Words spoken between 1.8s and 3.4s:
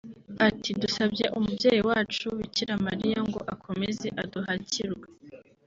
wacu Bikira Mariya ngo